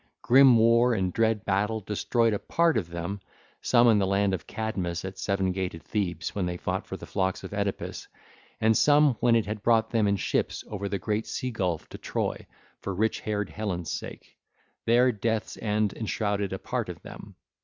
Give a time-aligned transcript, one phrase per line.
[0.23, 3.21] Grim war and dread battle destroyed a part of them,
[3.61, 7.05] some in the land of Cadmus at seven gated Thebe when they fought for the
[7.05, 8.07] flocks of Oedipus,
[8.59, 11.99] and some, when it had brought them in ships over the great sea gulf to
[11.99, 12.47] Troy
[12.79, 14.39] for rich haired Helen's sake:
[14.87, 17.35] there death's end enshrouded a part of them.